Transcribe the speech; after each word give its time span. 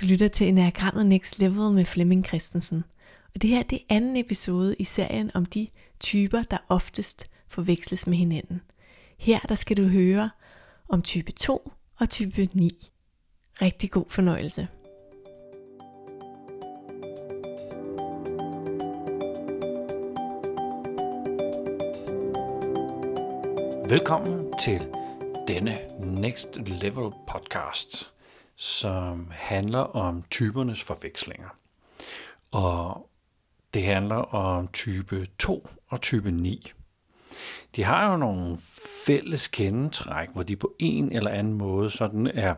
Du 0.00 0.06
lytter 0.06 0.28
til 0.28 0.48
Enagrammet 0.48 1.06
Next 1.06 1.38
Level 1.38 1.72
med 1.72 1.84
Flemming 1.84 2.26
Christensen. 2.26 2.84
Og 3.34 3.42
det 3.42 3.50
her 3.50 3.62
det 3.62 3.78
er 3.78 3.94
anden 3.94 4.16
episode 4.16 4.76
i 4.78 4.84
serien 4.84 5.30
om 5.34 5.46
de 5.46 5.68
typer, 6.00 6.42
der 6.42 6.58
oftest 6.68 7.30
forveksles 7.48 8.06
med 8.06 8.16
hinanden. 8.16 8.60
Her 9.18 9.38
der 9.40 9.54
skal 9.54 9.76
du 9.76 9.82
høre 9.82 10.30
om 10.88 11.02
type 11.02 11.32
2 11.32 11.72
og 11.98 12.10
type 12.10 12.48
9. 12.52 12.90
Rigtig 13.62 13.90
god 13.90 14.04
fornøjelse. 14.08 14.68
Velkommen 23.88 24.52
til 24.60 24.80
denne 25.48 25.78
Next 26.00 26.58
Level 26.66 27.12
podcast 27.28 28.17
som 28.58 29.30
handler 29.30 29.78
om 29.78 30.24
typernes 30.30 30.82
forvekslinger. 30.82 31.48
Og 32.50 33.10
det 33.74 33.84
handler 33.84 34.34
om 34.34 34.68
type 34.68 35.26
2 35.38 35.68
og 35.88 36.00
type 36.00 36.30
9. 36.30 36.72
De 37.76 37.84
har 37.84 38.10
jo 38.10 38.16
nogle 38.16 38.56
fælles 39.06 39.48
kendetræk, 39.48 40.28
hvor 40.32 40.42
de 40.42 40.56
på 40.56 40.74
en 40.78 41.12
eller 41.12 41.30
anden 41.30 41.54
måde 41.54 41.90
sådan 41.90 42.26
er 42.26 42.54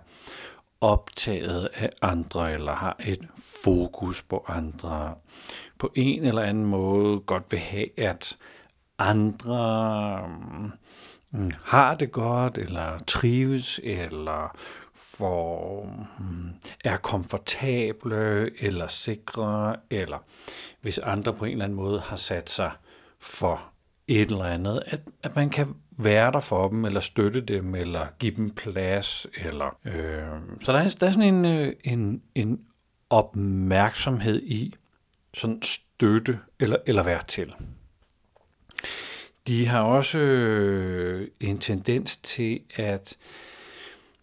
optaget 0.81 1.69
af 1.75 1.91
andre, 2.03 2.53
eller 2.53 2.73
har 2.73 2.97
et 3.01 3.29
fokus 3.65 4.23
på 4.23 4.45
andre. 4.49 5.15
På 5.79 5.93
en 5.95 6.25
eller 6.25 6.43
anden 6.43 6.65
måde 6.65 7.21
godt 7.21 7.45
vil 7.51 7.61
have, 7.61 8.01
at 8.01 8.39
andre 8.99 10.29
mm, 11.31 11.53
har 11.65 11.95
det 11.95 12.13
godt, 12.13 12.59
eller 12.59 12.99
trives, 13.07 13.81
eller 13.83 14.57
for 15.15 15.85
hmm, 16.19 16.51
er 16.85 16.97
komfortable 16.97 18.51
eller 18.65 18.89
sikre, 18.89 19.77
eller 19.91 20.19
hvis 20.81 20.99
andre 20.99 21.35
på 21.35 21.45
en 21.45 21.53
eller 21.53 21.65
anden 21.65 21.77
måde 21.77 22.01
har 22.01 22.17
sat 22.17 22.51
sig 22.51 22.71
for 23.19 23.63
et 24.09 24.31
eller 24.31 24.45
andet, 24.45 24.83
at, 24.87 25.01
at 25.23 25.37
man 25.37 25.51
kan 25.51 25.75
være 25.91 26.33
der 26.33 26.41
for 26.41 26.69
dem, 26.69 26.85
eller 26.85 27.01
støtte 27.01 27.41
dem, 27.41 27.75
eller 27.75 28.07
give 28.19 28.37
dem 28.37 28.51
plads. 28.51 29.27
Eller, 29.37 29.79
øh, 29.85 30.41
så 30.61 30.73
der 30.73 30.79
er, 30.79 30.89
der 31.01 31.07
er 31.07 31.11
sådan 31.11 31.35
en, 31.35 31.45
øh, 31.45 31.73
en, 31.85 32.23
en 32.35 32.61
opmærksomhed 33.11 34.43
i 34.43 34.75
sådan 35.35 35.63
støtte 35.63 36.39
eller, 36.61 36.77
eller 36.87 37.03
være 37.03 37.23
til. 37.29 37.55
De 39.47 39.67
har 39.67 39.83
også 39.83 40.19
øh, 40.19 41.29
en 41.41 41.59
tendens 41.59 42.17
til 42.17 42.61
at 42.77 43.17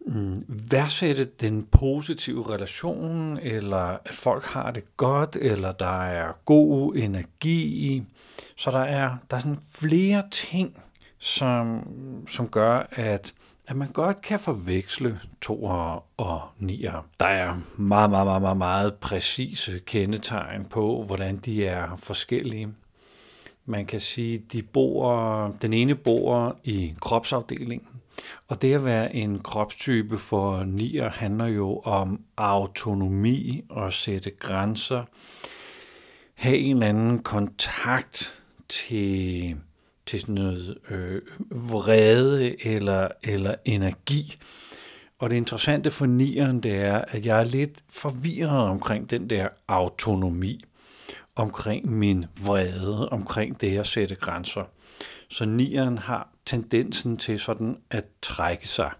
mm, 0.05 0.45
værdsætte 0.47 1.25
den 1.25 1.63
positive 1.63 2.53
relation, 2.53 3.37
eller 3.37 3.97
at 4.05 4.15
folk 4.15 4.43
har 4.43 4.71
det 4.71 4.97
godt, 4.97 5.37
eller 5.41 5.71
der 5.71 6.01
er 6.01 6.31
god 6.45 6.95
energi. 6.95 8.03
Så 8.55 8.71
der 8.71 8.79
er, 8.79 9.17
der 9.29 9.37
er 9.37 9.41
sådan 9.41 9.59
flere 9.73 10.23
ting, 10.31 10.83
som, 11.19 11.87
som 12.27 12.47
gør, 12.47 12.87
at, 12.91 13.33
at 13.67 13.75
man 13.75 13.91
godt 13.91 14.21
kan 14.21 14.39
forveksle 14.39 15.19
toer 15.41 16.03
og 16.17 16.41
nier. 16.59 17.05
Der 17.19 17.25
er 17.25 17.53
meget, 17.77 18.09
meget, 18.09 18.27
meget, 18.27 18.41
meget, 18.41 18.57
meget 18.57 18.93
præcise 18.93 19.79
kendetegn 19.85 20.65
på, 20.65 21.03
hvordan 21.07 21.37
de 21.37 21.65
er 21.65 21.95
forskellige. 21.95 22.67
Man 23.65 23.85
kan 23.85 23.99
sige, 23.99 24.37
de 24.37 24.63
bor, 24.63 25.55
den 25.61 25.73
ene 25.73 25.95
bor 25.95 26.57
i 26.63 26.93
kropsafdelingen, 27.01 27.87
og 28.47 28.61
det 28.61 28.73
at 28.73 28.85
være 28.85 29.15
en 29.15 29.39
kropstype 29.39 30.17
for 30.17 30.63
nier 30.63 31.09
handler 31.09 31.45
jo 31.45 31.79
om 31.79 32.21
autonomi 32.37 33.63
og 33.69 33.93
sætte 33.93 34.31
grænser, 34.31 35.03
have 36.33 36.57
en 36.57 36.75
eller 36.75 36.87
anden 36.87 37.19
kontakt 37.19 38.33
til, 38.69 39.55
til 40.05 40.19
sådan 40.21 40.35
noget 40.35 40.77
øh, 40.89 41.21
vrede 41.49 42.65
eller, 42.67 43.07
eller 43.23 43.55
energi. 43.65 44.37
Og 45.19 45.29
det 45.29 45.35
interessante 45.35 45.91
for 45.91 46.05
nieren, 46.05 46.63
det 46.63 46.75
er, 46.75 47.01
at 47.07 47.25
jeg 47.25 47.39
er 47.39 47.43
lidt 47.43 47.83
forvirret 47.89 48.69
omkring 48.69 49.09
den 49.09 49.29
der 49.29 49.47
autonomi, 49.67 50.65
omkring 51.37 51.91
min 51.91 52.25
vrede, 52.45 53.09
omkring 53.09 53.61
det 53.61 53.77
at 53.77 53.87
sætte 53.87 54.15
grænser. 54.15 54.63
Så 55.29 55.45
nieren 55.45 55.97
har 55.97 56.29
tendensen 56.45 57.17
til 57.17 57.39
sådan 57.39 57.77
at 57.91 58.05
trække 58.21 58.67
sig, 58.67 58.91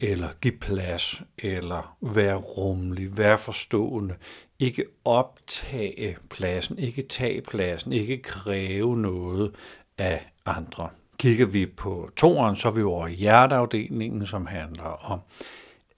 eller 0.00 0.28
give 0.40 0.58
plads, 0.60 1.22
eller 1.38 1.96
være 2.00 2.36
rummelig, 2.36 3.18
være 3.18 3.38
forstående, 3.38 4.14
ikke 4.58 4.84
optage 5.04 6.16
pladsen, 6.30 6.78
ikke 6.78 7.02
tage 7.02 7.42
pladsen, 7.42 7.92
ikke 7.92 8.22
kræve 8.22 8.96
noget 8.96 9.54
af 9.98 10.30
andre. 10.46 10.88
Kigger 11.18 11.46
vi 11.46 11.66
på 11.66 12.10
toren, 12.16 12.56
så 12.56 12.68
er 12.68 12.72
vi 12.72 12.82
over 12.82 13.06
i 13.06 13.14
hjerteafdelingen, 13.14 14.26
som 14.26 14.46
handler 14.46 15.10
om 15.12 15.20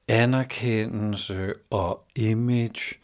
anerkendelse 0.08 1.52
og 1.70 2.04
image. 2.16 2.99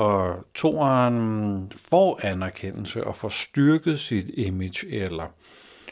Og 0.00 0.44
toren 0.54 1.72
får 1.76 2.20
anerkendelse 2.22 3.04
og 3.04 3.16
får 3.16 3.28
styrket 3.28 4.00
sit 4.00 4.30
image, 4.34 4.88
eller 4.88 5.26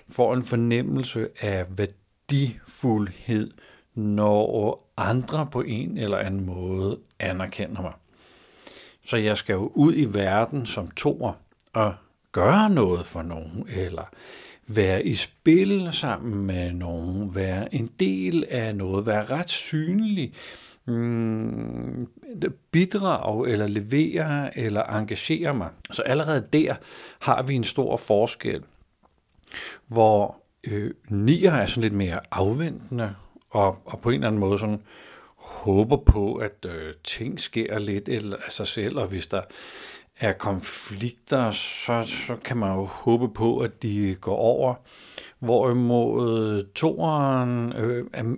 får 0.08 0.34
en 0.34 0.42
fornemmelse 0.42 1.28
af 1.40 1.66
værdifuldhed, 1.68 3.50
når 3.94 4.88
andre 4.96 5.48
på 5.52 5.60
en 5.62 5.98
eller 5.98 6.18
anden 6.18 6.46
måde 6.46 6.98
anerkender 7.18 7.82
mig. 7.82 7.92
Så 9.04 9.16
jeg 9.16 9.36
skal 9.36 9.52
jo 9.52 9.72
ud 9.74 9.94
i 9.96 10.04
verden 10.04 10.66
som 10.66 10.90
toer 10.90 11.32
og 11.72 11.94
gøre 12.32 12.70
noget 12.70 13.06
for 13.06 13.22
nogen, 13.22 13.68
eller 13.68 14.10
være 14.66 15.06
i 15.06 15.14
spil 15.14 15.88
sammen 15.92 16.46
med 16.46 16.72
nogen, 16.72 17.34
være 17.34 17.74
en 17.74 17.90
del 18.00 18.44
af 18.50 18.76
noget, 18.76 19.06
være 19.06 19.24
ret 19.24 19.50
synlig, 19.50 20.34
mm, 20.88 22.08
bidrage 22.70 23.50
eller 23.50 23.66
levere 23.66 24.58
eller 24.58 24.82
engagere 24.82 25.54
mig. 25.54 25.68
Så 25.90 26.02
allerede 26.02 26.46
der 26.52 26.74
har 27.18 27.42
vi 27.42 27.54
en 27.54 27.64
stor 27.64 27.96
forskel 27.96 28.62
hvor 29.86 30.42
øh, 30.64 30.90
nier 31.08 31.52
er 31.52 31.66
sådan 31.66 31.82
lidt 31.82 31.94
mere 31.94 32.20
afventende, 32.30 33.14
og, 33.50 33.78
og 33.84 34.00
på 34.00 34.10
en 34.10 34.14
eller 34.14 34.26
anden 34.26 34.40
måde 34.40 34.58
sådan 34.58 34.82
håber 35.36 35.96
på, 35.96 36.34
at 36.34 36.66
øh, 36.68 36.94
ting 37.04 37.40
sker 37.40 37.78
lidt 37.78 38.08
eller 38.08 38.36
af 38.46 38.52
sig 38.52 38.66
selv, 38.66 38.98
og 38.98 39.06
hvis 39.06 39.26
der 39.26 39.40
er 40.20 40.32
konflikter, 40.32 41.50
så, 41.50 42.02
så 42.26 42.36
kan 42.44 42.56
man 42.56 42.74
jo 42.74 42.84
håbe 42.84 43.28
på, 43.28 43.58
at 43.58 43.82
de 43.82 44.16
går 44.20 44.36
over. 44.36 44.74
Hvorimod 45.38 46.62
toeren 46.74 47.72
øh, 47.72 48.06
er, 48.12 48.36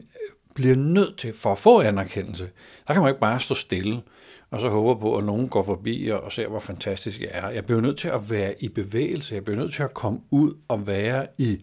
bliver 0.54 0.76
nødt 0.76 1.18
til, 1.18 1.32
for 1.32 1.52
at 1.52 1.58
få 1.58 1.80
anerkendelse, 1.80 2.50
der 2.88 2.94
kan 2.94 3.02
man 3.02 3.10
ikke 3.10 3.20
bare 3.20 3.40
stå 3.40 3.54
stille 3.54 4.02
og 4.50 4.60
så 4.60 4.68
håber 4.68 5.00
på, 5.00 5.16
at 5.16 5.24
nogen 5.24 5.48
går 5.48 5.62
forbi 5.62 6.08
og 6.08 6.32
ser, 6.32 6.48
hvor 6.48 6.60
fantastisk 6.60 7.20
jeg 7.20 7.30
er. 7.32 7.48
Jeg 7.48 7.64
bliver 7.64 7.80
nødt 7.80 7.98
til 7.98 8.08
at 8.08 8.30
være 8.30 8.54
i 8.62 8.68
bevægelse. 8.68 9.34
Jeg 9.34 9.44
bliver 9.44 9.58
nødt 9.58 9.74
til 9.74 9.82
at 9.82 9.94
komme 9.94 10.20
ud 10.30 10.54
og 10.68 10.86
være 10.86 11.26
i 11.38 11.60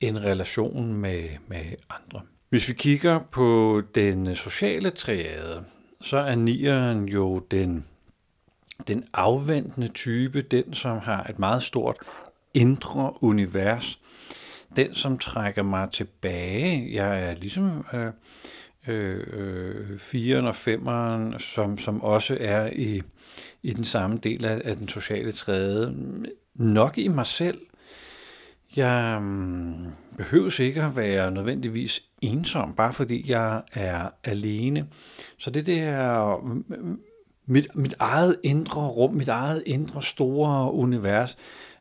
en 0.00 0.22
relation 0.22 0.94
med, 0.94 1.28
med 1.48 1.64
andre. 1.90 2.20
Hvis 2.48 2.68
vi 2.68 2.74
kigger 2.74 3.20
på 3.30 3.82
den 3.94 4.34
sociale 4.34 4.90
triade, 4.90 5.64
så 6.00 6.16
er 6.16 6.34
nieren 6.34 7.08
jo 7.08 7.38
den, 7.38 7.84
den 8.88 9.04
afventende 9.14 9.88
type, 9.88 10.42
den 10.42 10.74
som 10.74 10.98
har 10.98 11.26
et 11.30 11.38
meget 11.38 11.62
stort 11.62 11.96
indre 12.54 13.22
univers, 13.22 13.98
den 14.76 14.94
som 14.94 15.18
trækker 15.18 15.62
mig 15.62 15.90
tilbage. 15.90 16.88
Jeg 16.92 17.22
er 17.22 17.34
ligesom 17.34 17.84
øh, 17.92 18.12
øh, 18.88 19.26
øh, 19.32 19.96
4'eren 19.96 20.44
og 20.44 20.54
5'eren, 20.54 21.38
som, 21.38 21.78
som 21.78 22.02
også 22.02 22.36
er 22.40 22.70
i, 22.72 23.02
i 23.62 23.72
den 23.72 23.84
samme 23.84 24.16
del 24.16 24.44
af, 24.44 24.62
af 24.64 24.76
den 24.76 24.88
sociale 24.88 25.32
træde. 25.32 25.96
Nok 26.54 26.98
i 26.98 27.08
mig 27.08 27.26
selv. 27.26 27.60
Jeg 28.76 29.18
mm, 29.20 29.86
um, 29.86 29.92
behøver 30.16 30.60
ikke 30.60 30.82
at 30.82 30.96
være 30.96 31.30
nødvendigvis 31.30 32.02
ensom, 32.20 32.74
bare 32.74 32.92
fordi 32.92 33.30
jeg 33.30 33.62
er 33.72 34.08
alene. 34.24 34.86
Så 35.38 35.50
det 35.50 35.66
der 35.66 36.36
mm, 36.36 36.64
mm, 36.68 37.00
mit, 37.46 37.74
mit 37.74 37.94
eget 37.98 38.36
indre 38.42 38.88
rum, 38.88 39.14
mit 39.14 39.28
eget 39.28 39.62
indre 39.66 40.02
store 40.02 40.72
univers, 40.72 41.36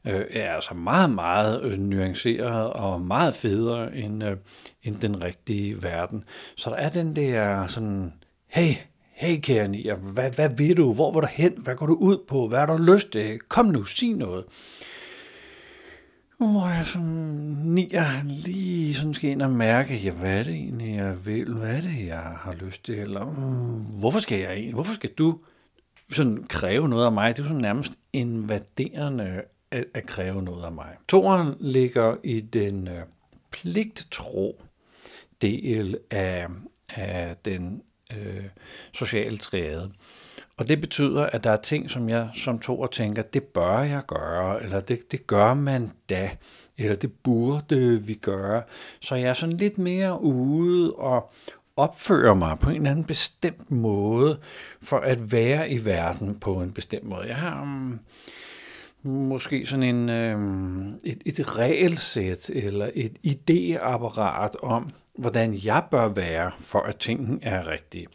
øh, 0.06 0.26
er 0.30 0.56
altså 0.56 0.74
meget, 0.74 1.12
meget 1.12 1.64
øh, 1.64 1.80
nuanceret 1.80 2.74
og 2.74 3.02
meget 3.02 3.36
federe 3.36 3.96
end, 3.96 4.24
øh, 4.24 4.38
end 4.84 4.96
den 4.96 5.24
rigtige 5.24 5.84
verden. 5.84 6.24
Så 6.56 6.70
der 6.70 6.76
er 6.76 6.90
den 6.90 7.16
der 7.16 7.68
sådan, 7.68 8.14
hey, 8.48 8.74
hey 9.12 9.40
kære 9.42 9.68
Nia, 9.68 9.96
hvad, 9.96 10.32
hvad 10.32 10.50
vil 10.50 10.78
du? 10.78 10.94
Hvor 10.94 11.12
vil 11.12 11.22
du 11.22 11.28
hen? 11.32 11.54
Hvad 11.58 11.76
går 11.76 11.86
du 11.86 11.94
ud 11.94 12.18
på? 12.28 12.48
Hvad 12.48 12.60
har 12.60 12.66
du 12.66 12.84
lyst 12.84 13.12
til? 13.12 13.40
Kom 13.40 13.66
nu, 13.66 13.84
sig 13.84 14.14
noget. 14.14 14.44
Hvor 16.38 16.68
jeg 16.68 16.86
som 16.86 17.02
nier 17.66 18.24
lige 18.24 18.96
sådan 18.96 19.14
skal 19.14 19.30
ind 19.30 19.42
og 19.42 19.52
mærke, 19.52 19.96
ja, 19.96 20.12
hvad 20.12 20.40
er 20.40 20.44
det 20.44 20.54
egentlig, 20.54 20.96
jeg 20.96 21.26
vil? 21.26 21.54
Hvad 21.54 21.76
er 21.76 21.82
det, 21.82 22.08
jeg 22.08 22.20
har 22.20 22.56
lyst 22.66 22.86
til? 22.86 23.00
Eller, 23.00 23.26
mm, 23.26 24.00
hvorfor 24.00 24.20
skal 24.20 24.40
jeg 24.40 24.54
egentlig? 24.54 24.74
Hvorfor 24.74 24.94
skal 24.94 25.10
du 25.10 25.40
sådan 26.12 26.44
kræve 26.50 26.90
noget 26.90 27.06
af 27.06 27.12
mig? 27.12 27.38
Det 27.38 27.40
er 27.40 27.44
jo 27.44 27.48
sådan 27.48 27.62
nærmest 27.62 28.00
invaderende 28.14 29.42
at, 29.72 29.86
at 29.94 30.06
kræve 30.06 30.44
noget 30.44 30.64
af 30.64 30.72
mig. 30.72 30.98
Toren 31.08 31.56
ligger 31.60 32.16
i 32.24 32.40
den 32.42 32.88
øh, 32.88 33.04
pligttro 33.52 34.62
del 35.42 35.98
af, 36.12 36.48
af 36.90 37.36
den 37.46 37.82
øh, 38.18 38.46
sociale 38.92 39.38
triade. 39.38 39.92
Og 40.58 40.68
det 40.68 40.82
betyder, 40.82 41.26
at 41.26 41.44
der 41.44 41.52
er 41.52 41.62
ting, 41.62 41.90
som 41.90 42.10
jeg 42.10 42.30
som 42.36 42.60
toer 42.60 42.88
tænker, 42.88 43.22
det 43.22 43.44
bør 43.44 43.80
jeg 43.80 44.02
gøre, 44.08 44.64
eller 44.64 44.80
det, 44.80 45.12
det 45.12 45.28
gør 45.28 45.54
man 45.54 45.92
da, 46.10 46.30
eller 46.78 46.96
det 46.96 47.14
burde 47.14 48.02
vi 48.08 48.14
gøre. 48.14 48.64
Så 49.00 49.16
jeg 49.16 49.30
er 49.30 49.34
sådan 49.34 49.58
lidt 49.58 49.78
mere 49.78 50.22
ude 50.22 50.94
og 50.94 51.32
opfører 51.78 52.34
mig 52.34 52.60
på 52.60 52.70
en 52.70 52.76
eller 52.76 52.92
anden 52.92 53.06
bestemt 53.06 53.72
måde, 53.72 54.40
for 54.82 54.98
at 54.98 55.32
være 55.32 55.70
i 55.70 55.86
verden 55.86 56.40
på 56.40 56.62
en 56.62 56.74
bestemt 56.74 57.04
måde. 57.04 57.28
Jeg 57.28 57.36
har 57.36 57.62
um, 57.62 58.00
måske 59.04 59.66
sådan 59.66 59.84
en, 59.84 60.10
øh, 60.10 60.88
et, 61.04 61.22
et 61.26 61.58
regelsæt 61.58 62.50
eller 62.50 62.90
et 62.94 63.18
idéapparat 63.28 64.64
om, 64.64 64.90
hvordan 65.18 65.60
jeg 65.64 65.84
bør 65.92 66.10
være, 66.10 66.52
for 66.60 66.80
at 66.80 66.98
tingene 66.98 67.40
er 67.42 67.68
rigtige. 67.68 68.08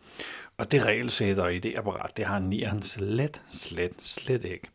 Og 0.58 0.72
det 0.72 0.84
regelsæt 0.84 1.38
og 1.38 1.52
idéapparat, 1.52 2.12
det 2.16 2.24
har 2.24 2.38
nieren 2.38 2.82
slet, 2.82 3.42
slet, 3.50 3.92
slet 3.98 4.44
ikke. 4.44 4.68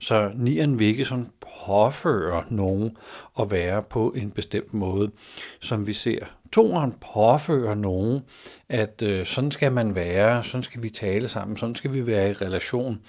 Så 0.00 0.32
nieren 0.34 0.78
vil 0.78 0.86
ikke 0.86 1.04
sådan 1.04 1.26
påføre 1.66 2.44
nogen 2.50 2.96
at 3.40 3.50
være 3.50 3.82
på 3.82 4.10
en 4.16 4.30
bestemt 4.30 4.74
måde, 4.74 5.10
som 5.60 5.86
vi 5.86 5.92
ser. 5.92 6.26
Toren 6.52 6.94
påfører 7.14 7.74
nogen, 7.74 8.20
at 8.68 9.02
øh, 9.02 9.26
sådan 9.26 9.50
skal 9.50 9.72
man 9.72 9.94
være, 9.94 10.44
sådan 10.44 10.62
skal 10.62 10.82
vi 10.82 10.90
tale 10.90 11.28
sammen, 11.28 11.56
sådan 11.56 11.74
skal 11.74 11.94
vi 11.94 12.06
være 12.06 12.30
i 12.30 12.32
relation, 12.32 13.00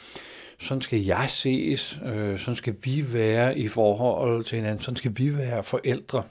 sådan 0.59 0.81
skal 0.81 0.99
jeg 0.99 1.25
ses, 1.29 1.99
øh, 2.05 2.37
sådan 2.37 2.55
skal 2.55 2.75
vi 2.83 3.13
være 3.13 3.57
i 3.57 3.67
forhold 3.67 4.43
til 4.43 4.55
hinanden, 4.55 4.81
sådan 4.81 4.95
skal 4.95 5.17
vi 5.17 5.37
være 5.37 5.63
forældre. 5.63 6.23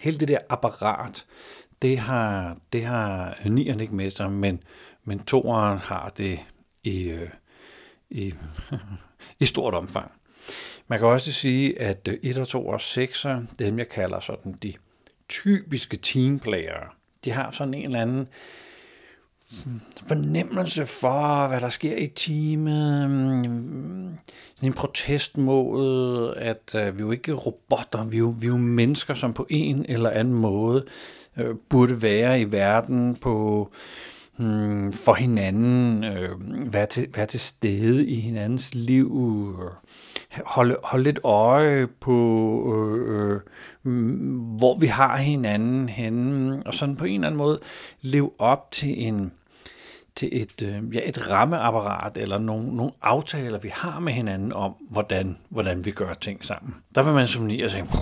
Hele 0.00 0.18
det 0.18 0.28
der 0.28 0.38
apparat, 0.48 1.26
det 1.82 1.98
har, 1.98 2.56
det 2.72 2.84
har 2.84 3.38
nieren 3.48 3.80
ikke 3.80 3.94
med 3.94 4.10
sig, 4.10 4.32
men, 4.32 4.62
men 5.04 5.18
toeren 5.18 5.78
har 5.78 6.08
det 6.08 6.40
i, 6.82 7.02
øh, 7.02 7.28
i, 8.10 8.34
i 9.40 9.44
stort 9.44 9.74
omfang. 9.74 10.10
Man 10.88 10.98
kan 10.98 11.08
også 11.08 11.32
sige, 11.32 11.80
at 11.80 12.08
1 12.22 12.38
og 12.38 12.48
2 12.48 12.66
og 12.66 12.80
6, 12.80 13.26
dem 13.58 13.78
jeg 13.78 13.88
kalder 13.88 14.20
sådan 14.20 14.52
de 14.62 14.74
typiske 15.28 15.96
teamplayer, 15.96 16.96
de 17.24 17.30
har 17.30 17.50
sådan 17.50 17.74
en 17.74 17.84
eller 17.84 18.02
anden 18.02 18.28
fornemmelse 20.06 20.86
for, 20.86 21.48
hvad 21.48 21.60
der 21.60 21.68
sker 21.68 21.96
i 21.96 22.06
teamet, 22.06 23.10
mm, 23.10 24.18
sådan 24.54 24.68
en 24.68 24.72
protest 24.72 25.38
mod, 25.38 26.34
at 26.36 26.74
øh, 26.74 26.98
vi 26.98 27.02
er 27.02 27.06
jo 27.06 27.10
ikke 27.10 27.32
robotter, 27.32 28.04
vi 28.04 28.16
er 28.16 28.18
jo, 28.18 28.34
vi 28.40 28.46
er 28.46 28.50
jo 28.50 28.56
mennesker, 28.56 29.14
som 29.14 29.32
på 29.32 29.46
en 29.50 29.84
eller 29.88 30.10
anden 30.10 30.34
måde 30.34 30.84
øh, 31.36 31.54
burde 31.68 32.02
være 32.02 32.40
i 32.40 32.52
verden 32.52 33.16
på 33.16 33.70
øh, 34.40 34.92
for 34.92 35.14
hinanden, 35.14 36.04
øh, 36.04 36.30
være, 36.72 36.86
til, 36.86 37.08
være 37.14 37.26
til 37.26 37.40
stede 37.40 38.06
i 38.06 38.14
hinandens 38.14 38.74
liv, 38.74 39.06
øh, 39.60 39.70
holde, 40.44 40.76
holde 40.84 41.04
lidt 41.04 41.20
øje 41.24 41.86
på, 41.86 42.14
øh, 42.74 43.30
øh, 43.30 43.40
mm, 43.82 44.38
hvor 44.38 44.78
vi 44.78 44.86
har 44.86 45.16
hinanden 45.16 45.88
henne, 45.88 46.62
og 46.66 46.74
sådan 46.74 46.96
på 46.96 47.04
en 47.04 47.14
eller 47.14 47.26
anden 47.26 47.38
måde 47.38 47.60
leve 48.00 48.30
op 48.38 48.70
til 48.70 49.06
en 49.06 49.32
til 50.14 50.28
et, 50.32 50.62
øh, 50.62 50.94
ja, 50.94 51.00
et 51.04 51.30
rammeapparat 51.30 52.16
eller 52.16 52.38
nogle, 52.38 52.76
nogle 52.76 52.92
aftaler, 53.02 53.58
vi 53.58 53.68
har 53.74 54.00
med 54.00 54.12
hinanden 54.12 54.52
om, 54.52 54.74
hvordan, 54.90 55.38
hvordan 55.48 55.84
vi 55.84 55.90
gør 55.90 56.12
ting 56.12 56.44
sammen. 56.44 56.74
Der 56.94 57.02
vil 57.02 57.14
man 57.14 57.28
som 57.28 57.46
lige 57.46 57.68
tænke, 57.68 57.92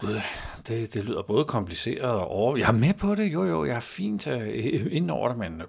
det, 0.00 0.22
det, 0.68 0.94
det 0.94 1.04
lyder 1.04 1.22
både 1.22 1.44
kompliceret 1.44 2.10
og 2.10 2.28
over. 2.28 2.56
Jeg 2.56 2.68
er 2.68 2.72
med 2.72 2.94
på 2.94 3.14
det, 3.14 3.32
jo 3.32 3.44
jo, 3.44 3.64
jeg 3.64 3.76
er 3.76 3.80
fint 3.80 4.26
øh, 4.26 4.86
ind 4.90 5.10
over 5.10 5.28
det, 5.28 5.38
men 5.38 5.60
øh, 5.60 5.66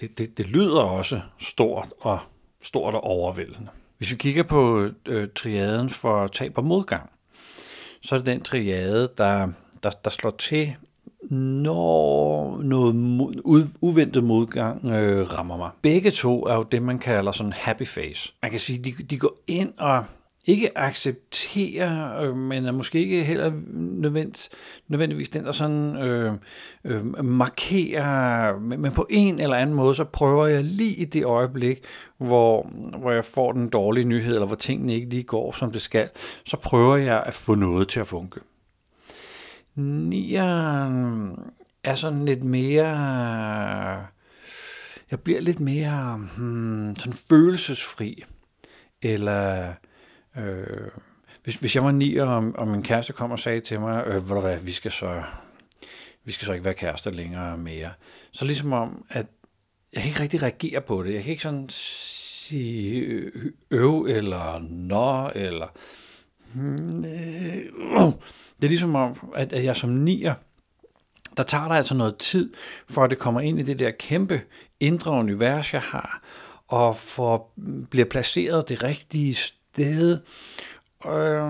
det, 0.00 0.18
det, 0.18 0.38
det 0.38 0.46
lyder 0.46 0.80
også 0.80 1.20
stort 1.38 1.88
og 2.00 2.18
stort 2.62 2.94
og 2.94 3.04
overvældende. 3.04 3.70
Hvis 3.98 4.10
vi 4.10 4.16
kigger 4.16 4.42
på 4.42 4.88
øh, 5.06 5.28
triaden 5.36 5.90
for 5.90 6.26
tab 6.26 6.58
og 6.58 6.64
modgang, 6.64 7.10
så 8.02 8.14
er 8.14 8.18
det 8.18 8.26
den 8.26 8.42
triade, 8.42 9.08
der, 9.18 9.48
der, 9.82 9.90
der 9.90 10.10
slår 10.10 10.30
til 10.30 10.76
når 11.30 12.62
noget 12.62 12.96
mod, 12.96 13.64
uventet 13.80 14.24
modgang 14.24 14.84
øh, 14.84 15.32
rammer 15.32 15.56
mig. 15.56 15.70
Begge 15.82 16.10
to 16.10 16.42
er 16.46 16.54
jo 16.54 16.62
det, 16.62 16.82
man 16.82 16.98
kalder 16.98 17.32
sådan 17.32 17.52
happy 17.52 17.86
face. 17.86 18.32
Man 18.42 18.50
kan 18.50 18.60
sige, 18.60 18.78
de, 18.78 19.02
de 19.02 19.18
går 19.18 19.36
ind 19.46 19.72
og 19.78 20.04
ikke 20.44 20.78
accepterer, 20.78 22.20
øh, 22.22 22.36
men 22.36 22.64
er 22.64 22.72
måske 22.72 22.98
ikke 22.98 23.24
heller 23.24 23.52
nødvendigt, 23.72 24.48
nødvendigvis 24.88 25.28
den, 25.28 25.44
der 25.44 25.52
sådan 25.52 25.96
øh, 25.96 26.32
øh, 26.84 27.24
markerer, 27.24 28.58
men, 28.58 28.80
men 28.80 28.92
på 28.92 29.06
en 29.10 29.40
eller 29.40 29.56
anden 29.56 29.76
måde, 29.76 29.94
så 29.94 30.04
prøver 30.04 30.46
jeg 30.46 30.64
lige 30.64 30.94
i 30.96 31.04
det 31.04 31.24
øjeblik, 31.24 31.84
hvor, 32.18 32.70
hvor 32.98 33.10
jeg 33.10 33.24
får 33.24 33.52
den 33.52 33.68
dårlige 33.68 34.04
nyhed, 34.04 34.34
eller 34.34 34.46
hvor 34.46 34.56
tingene 34.56 34.94
ikke 34.94 35.08
lige 35.08 35.22
går, 35.22 35.52
som 35.52 35.72
det 35.72 35.82
skal, 35.82 36.08
så 36.44 36.56
prøver 36.56 36.96
jeg 36.96 37.22
at 37.26 37.34
få 37.34 37.54
noget 37.54 37.88
til 37.88 38.00
at 38.00 38.06
funke. 38.06 38.40
Nieren 39.80 41.36
er 41.84 41.94
sådan 41.94 42.24
lidt 42.24 42.44
mere... 42.44 42.86
Jeg 45.10 45.20
bliver 45.20 45.40
lidt 45.40 45.60
mere 45.60 46.28
hmm, 46.36 46.96
sådan 46.96 47.12
følelsesfri. 47.12 48.24
Eller 49.02 49.72
øh, 50.36 50.88
hvis, 51.44 51.54
hvis 51.54 51.74
jeg 51.76 51.84
var 51.84 51.92
nier, 51.92 52.24
og, 52.24 52.52
og 52.54 52.68
min 52.68 52.82
kæreste 52.82 53.12
kom 53.12 53.30
og 53.30 53.38
sagde 53.38 53.60
til 53.60 53.80
mig, 53.80 54.04
øh, 54.06 54.22
hvor 54.22 54.40
hvad, 54.40 54.58
vi 54.58 54.72
skal 54.72 54.90
så 54.90 55.22
vi 56.24 56.32
skal 56.32 56.46
så 56.46 56.52
ikke 56.52 56.64
være 56.64 56.74
kærester 56.74 57.10
længere 57.10 57.58
mere. 57.58 57.90
Så 58.32 58.44
ligesom 58.44 58.72
om, 58.72 59.04
at 59.08 59.26
jeg 59.92 60.02
kan 60.02 60.10
ikke 60.10 60.22
rigtig 60.22 60.42
reagere 60.42 60.80
på 60.80 61.02
det. 61.02 61.14
Jeg 61.14 61.22
kan 61.22 61.30
ikke 61.30 61.42
sådan 61.42 61.68
sige 61.68 62.96
øh, 62.96 63.52
øv 63.70 64.06
eller 64.08 64.58
nå, 64.70 65.30
eller 65.34 65.66
hmm, 66.54 67.04
øh, 67.04 68.12
det 68.60 68.64
er 68.64 68.68
ligesom 68.68 68.94
om, 68.94 69.30
at, 69.34 69.52
at 69.52 69.64
jeg 69.64 69.76
som 69.76 69.90
nier, 69.90 70.34
der 71.36 71.42
tager 71.42 71.68
der 71.68 71.74
altså 71.74 71.94
noget 71.94 72.16
tid, 72.16 72.52
for 72.88 73.04
at 73.04 73.10
det 73.10 73.18
kommer 73.18 73.40
ind 73.40 73.58
i 73.58 73.62
det 73.62 73.78
der 73.78 73.90
kæmpe 73.90 74.40
indre 74.80 75.10
univers, 75.10 75.72
jeg 75.72 75.82
har, 75.82 76.22
og 76.68 76.96
for, 76.96 77.46
bliver 77.90 78.06
placeret 78.06 78.68
det 78.68 78.82
rigtige 78.82 79.34
sted. 79.34 80.18
Øh, 81.06 81.42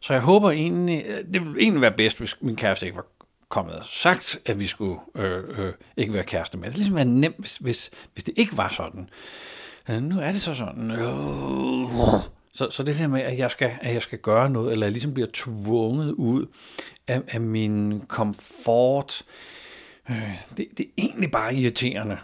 så 0.00 0.12
jeg 0.12 0.22
håber 0.22 0.50
egentlig, 0.50 1.04
øh, 1.06 1.24
det 1.34 1.44
ville 1.44 1.60
egentlig 1.60 1.80
være 1.80 1.96
bedst, 1.96 2.18
hvis 2.18 2.36
min 2.40 2.56
kæreste 2.56 2.86
ikke 2.86 2.96
var 2.96 3.06
kommet 3.48 3.74
og 3.74 3.84
sagt, 3.84 4.38
at 4.46 4.60
vi 4.60 4.66
skulle 4.66 5.00
øh, 5.14 5.58
øh, 5.58 5.72
ikke 5.96 6.12
være 6.12 6.24
kærester 6.24 6.58
med. 6.58 6.68
Det 6.68 6.76
ligesom 6.76 6.96
være 6.96 7.04
nemt, 7.04 7.36
hvis, 7.38 7.56
hvis, 7.56 7.90
hvis 8.12 8.24
det 8.24 8.34
ikke 8.36 8.56
var 8.56 8.68
sådan. 8.68 9.08
Øh, 9.88 10.02
nu 10.02 10.20
er 10.20 10.32
det 10.32 10.40
så 10.40 10.54
sådan. 10.54 10.90
Øh, 10.90 10.98
så, 12.58 12.70
så 12.70 12.82
det 12.82 12.98
der 12.98 13.06
med, 13.06 13.20
at 13.20 13.38
jeg, 13.38 13.50
skal, 13.50 13.70
at 13.80 13.94
jeg 13.94 14.02
skal 14.02 14.18
gøre 14.18 14.50
noget, 14.50 14.72
eller 14.72 14.86
jeg 14.86 14.92
ligesom 14.92 15.14
bliver 15.14 15.28
tvunget 15.32 16.10
ud 16.10 16.46
af, 17.08 17.22
af 17.28 17.40
min 17.40 18.02
komfort, 18.08 19.22
øh, 20.10 20.34
det, 20.56 20.66
det 20.78 20.86
er 20.86 20.90
egentlig 20.98 21.30
bare 21.30 21.54
irriterende. 21.54 22.18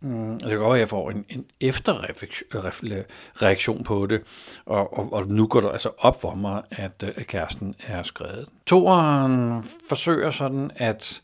Mm, 0.00 0.38
det 0.38 0.48
kan 0.48 0.58
godt 0.58 0.74
at 0.74 0.80
jeg 0.80 0.88
får 0.88 1.10
en, 1.10 1.24
en 1.28 1.44
efterreaktion 1.60 3.78
øh, 3.78 3.84
på 3.84 4.06
det, 4.06 4.22
og, 4.66 4.98
og, 4.98 5.12
og 5.12 5.28
nu 5.28 5.46
går 5.46 5.60
det 5.60 5.70
altså 5.72 5.90
op 5.98 6.20
for 6.20 6.34
mig, 6.34 6.62
at, 6.70 7.04
øh, 7.04 7.12
at 7.16 7.26
kæresten 7.26 7.74
er 7.86 8.02
skrevet. 8.02 8.48
Toren 8.66 9.64
forsøger 9.88 10.30
sådan 10.30 10.70
at 10.76 11.22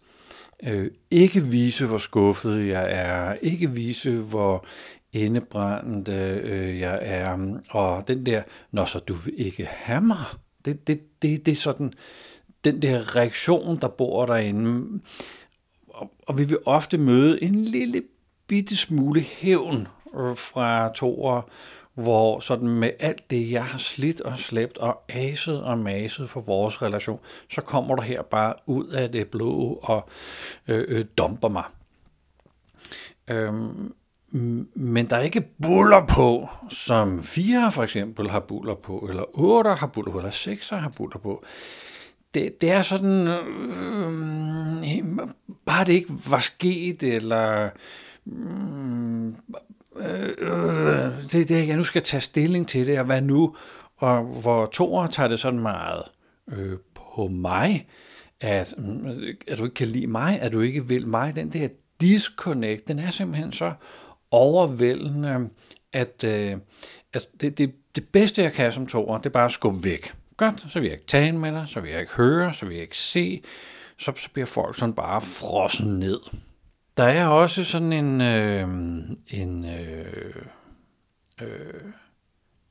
øh, 0.62 0.90
ikke 1.10 1.40
vise, 1.40 1.86
hvor 1.86 1.98
skuffet 1.98 2.68
jeg 2.68 2.86
er, 2.90 3.36
ikke 3.42 3.70
vise, 3.70 4.10
hvor 4.10 4.64
indebrændte 5.12 6.40
øh, 6.42 6.80
jeg 6.80 6.98
er, 7.02 7.58
og 7.70 8.08
den 8.08 8.26
der, 8.26 8.42
når 8.70 8.84
så 8.84 8.98
du 8.98 9.14
vil 9.14 9.34
ikke 9.36 9.64
have 9.64 10.00
mig, 10.00 10.24
det, 10.64 10.86
det, 10.86 11.22
det, 11.22 11.46
det 11.46 11.52
er 11.52 11.56
sådan, 11.56 11.92
den 12.64 12.82
der 12.82 13.16
reaktion, 13.16 13.76
der 13.80 13.88
bor 13.88 14.26
derinde, 14.26 15.00
og, 15.88 16.12
og 16.26 16.38
vi 16.38 16.44
vil 16.44 16.58
ofte 16.66 16.98
møde 16.98 17.42
en 17.42 17.64
lille 17.64 18.02
bitte 18.46 18.76
smule 18.76 19.20
hævn 19.20 19.88
øh, 20.14 20.36
fra 20.36 20.92
toer, 20.94 21.42
hvor 21.94 22.40
sådan 22.40 22.68
med 22.68 22.90
alt 22.98 23.30
det, 23.30 23.50
jeg 23.50 23.64
har 23.64 23.78
slidt 23.78 24.20
og 24.20 24.38
slæbt 24.38 24.78
og 24.78 25.02
aset 25.08 25.62
og 25.62 25.78
maset 25.78 26.30
for 26.30 26.40
vores 26.40 26.82
relation, 26.82 27.20
så 27.50 27.60
kommer 27.60 27.96
du 27.96 28.02
her 28.02 28.22
bare 28.22 28.54
ud 28.66 28.86
af 28.86 29.12
det 29.12 29.28
blå 29.28 29.80
og 29.82 30.08
øh, 30.68 30.84
øh, 30.88 31.04
dumper 31.18 31.48
mig. 31.48 31.64
Øhm, 33.28 33.94
men 34.32 35.10
der 35.10 35.16
er 35.16 35.22
ikke 35.22 35.48
buller 35.62 36.06
på, 36.06 36.48
som 36.68 37.22
fire 37.22 37.72
for 37.72 37.82
eksempel 37.82 38.30
har 38.30 38.40
buller 38.40 38.74
på, 38.74 39.06
eller 39.08 39.38
otte 39.38 39.70
har 39.70 39.86
buller 39.86 40.12
på, 40.12 40.18
eller 40.18 40.30
seks 40.30 40.68
har 40.70 40.92
buller 40.96 41.18
på. 41.18 41.44
Det, 42.34 42.60
det 42.60 42.70
er 42.70 42.82
sådan, 42.82 43.26
øh, 43.26 45.18
bare 45.66 45.84
det 45.84 45.92
ikke 45.92 46.12
var 46.30 46.38
sket, 46.38 47.02
eller 47.02 47.70
øh, 48.26 49.32
øh, 50.38 51.32
det, 51.32 51.48
det, 51.48 51.68
jeg 51.68 51.76
nu 51.76 51.84
skal 51.84 52.02
tage 52.02 52.20
stilling 52.20 52.68
til 52.68 52.86
det, 52.86 52.98
og 52.98 53.04
hvad 53.04 53.22
nu, 53.22 53.56
og 53.96 54.22
hvor 54.24 54.66
toer 54.66 55.06
tager 55.06 55.28
det 55.28 55.40
sådan 55.40 55.60
meget 55.60 56.02
øh, 56.52 56.78
på 56.94 57.28
mig, 57.28 57.88
at, 58.40 58.74
øh, 58.78 59.34
at 59.48 59.58
du 59.58 59.64
ikke 59.64 59.74
kan 59.74 59.88
lide 59.88 60.06
mig, 60.06 60.40
at 60.40 60.52
du 60.52 60.60
ikke 60.60 60.88
vil 60.88 61.06
mig, 61.06 61.34
den 61.34 61.52
der 61.52 61.68
disconnect, 62.00 62.88
den 62.88 62.98
er 62.98 63.10
simpelthen 63.10 63.52
så 63.52 63.72
overvældende, 64.30 65.48
at, 65.92 66.24
øh, 66.24 66.56
at 67.12 67.28
det, 67.40 67.58
det, 67.58 67.74
det 67.94 68.08
bedste, 68.08 68.42
jeg 68.42 68.52
kan 68.52 68.72
som 68.72 68.86
toer, 68.86 69.18
det 69.18 69.26
er 69.26 69.30
bare 69.30 69.44
at 69.44 69.52
skubbe 69.52 69.84
væk. 69.84 70.14
Godt, 70.36 70.66
så 70.68 70.80
vil 70.80 70.86
jeg 70.86 70.92
ikke 70.92 71.06
tale 71.06 71.38
med 71.38 71.52
dig, 71.52 71.64
så 71.68 71.80
vil 71.80 71.90
jeg 71.90 72.00
ikke 72.00 72.12
høre, 72.12 72.52
så 72.52 72.66
vil 72.66 72.74
jeg 72.74 72.82
ikke 72.82 72.96
se, 72.96 73.42
så, 73.98 74.12
så 74.16 74.30
bliver 74.32 74.46
folk 74.46 74.78
sådan 74.78 74.94
bare 74.94 75.20
frossen 75.20 75.98
ned. 75.98 76.20
Der 76.96 77.04
er 77.04 77.26
også 77.26 77.64
sådan 77.64 77.92
en, 77.92 78.20
øh, 78.20 78.68
en, 79.28 79.64
øh, 79.64 80.34
øh, 81.42 81.84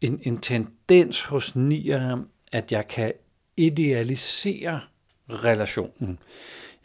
en, 0.01 0.19
en 0.23 0.37
tendens 0.37 1.23
hos 1.23 1.55
nier, 1.55 2.23
at 2.51 2.71
jeg 2.71 2.87
kan 2.87 3.13
idealisere 3.57 4.81
relationen. 5.29 6.19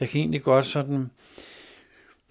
Jeg 0.01 0.09
kan 0.09 0.21
egentlig 0.21 0.43
godt 0.43 0.67
sådan 0.67 1.11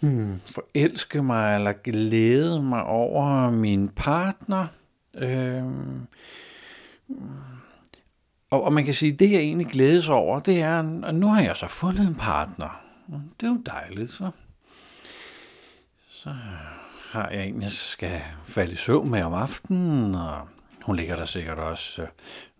hmm, 0.04 0.42
forelske 0.46 1.24
mig 1.24 1.56
eller 1.56 1.74
glæde 1.74 2.62
mig 2.62 2.84
over 2.84 3.50
min 3.50 3.90
partner. 3.90 4.68
Øh, 5.16 5.64
og, 8.50 8.64
og 8.64 8.74
man 8.74 8.86
kan 8.86 8.94
sige, 8.94 9.14
at 9.14 9.20
det 9.20 9.32
jeg 9.32 9.40
egentlig 9.40 9.68
glædes 9.68 10.10
over, 10.10 10.40
det 10.40 10.62
er, 10.62 11.04
at 11.04 11.16
nu 11.16 11.28
har 11.28 11.42
jeg 11.42 11.56
så 11.56 11.68
fundet 11.68 12.08
en 12.08 12.16
partner. 12.16 12.82
Det 13.40 13.48
er 13.48 13.52
jo 13.52 13.62
dejligt, 13.66 14.10
så. 14.10 14.32
Så 16.10 16.36
har 17.12 17.30
jeg 17.30 17.42
egentlig 17.42 17.72
skal 17.72 18.22
falde 18.46 18.72
i 18.72 18.76
søvn 18.76 19.12
med 19.12 19.24
om 19.24 19.34
aftenen, 19.34 20.16
og 20.16 20.48
hun 20.82 20.96
ligger 20.96 21.16
der 21.16 21.26
sikkert 21.26 21.58
også, 21.58 22.02
øh, 22.02 22.08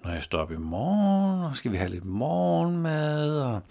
når 0.04 0.12
jeg 0.12 0.24
står 0.24 0.40
op 0.40 0.52
i 0.52 0.56
morgen, 0.56 1.44
og 1.44 1.56
skal 1.56 1.72
vi 1.72 1.78
have 1.78 1.90
lidt 1.90 2.06
morgenmad, 2.06 3.40
og 3.40 3.62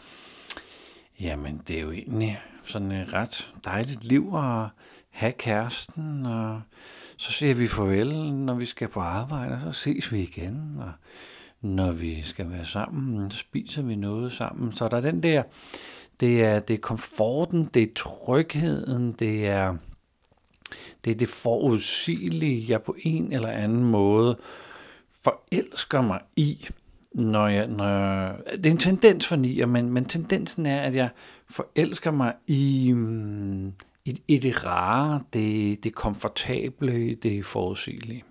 jamen, 1.23 1.61
det 1.69 1.77
er 1.77 1.81
jo 1.81 1.91
egentlig 1.91 2.41
sådan 2.63 2.93
et 2.93 3.13
ret 3.13 3.53
dejligt 3.65 4.05
liv 4.05 4.33
at 4.35 4.67
have 5.11 5.33
kæresten, 5.33 6.27
og 6.27 6.61
så 7.17 7.33
siger 7.33 7.55
vi 7.55 7.67
farvel, 7.67 8.33
når 8.33 8.55
vi 8.55 8.67
skal 8.67 8.89
på 8.89 9.01
arbejde, 9.01 9.55
og 9.55 9.61
så 9.61 9.81
ses 9.81 10.13
vi 10.13 10.23
igen, 10.23 10.77
og 10.79 10.93
når 11.61 11.93
vi 11.93 12.23
skal 12.23 12.51
være 12.51 12.65
sammen, 12.65 13.31
så 13.31 13.39
spiser 13.39 13.83
vi 13.83 13.95
noget 13.95 14.33
sammen. 14.33 14.73
Så 14.73 14.89
der 14.89 14.97
er 14.97 15.01
den 15.01 15.23
der, 15.23 15.43
det 16.21 16.45
er, 16.45 16.59
det 16.59 16.75
er 16.75 16.79
komforten, 16.79 17.71
det 17.75 17.83
er 17.83 17.95
trygheden, 17.95 19.13
det 19.13 19.47
er 19.47 19.77
det, 21.05 21.11
er 21.11 21.15
det 21.15 21.29
forudsigelige, 21.29 22.67
jeg 22.69 22.83
på 22.83 22.97
en 23.03 23.33
eller 23.33 23.49
anden 23.49 23.85
måde 23.85 24.39
forelsker 25.25 26.03
mig 26.03 26.21
i, 26.37 26.69
når 27.15 27.49
jeg, 27.49 27.67
når 27.67 27.89
jeg, 27.89 28.37
det 28.57 28.67
er 28.67 28.71
en 28.71 28.79
tendens 28.79 29.27
for 29.27 29.37
nier, 29.37 29.67
men, 29.67 29.91
men 29.91 30.05
tendensen 30.05 30.67
er, 30.67 30.81
at 30.81 30.95
jeg 30.95 31.09
forelsker 31.51 32.11
mig 32.11 32.35
i, 32.47 32.93
mm, 32.93 33.73
i, 34.05 34.23
i 34.29 34.39
det 34.39 34.67
rare, 34.67 35.23
det, 35.33 35.85
det 35.85 35.95
komfortable, 35.95 37.15
det 37.15 37.45
forudsigelige. 37.45 38.25